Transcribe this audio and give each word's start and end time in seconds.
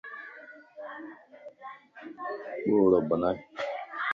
ٻوڙ 2.67 2.91
بنائي 3.09 3.37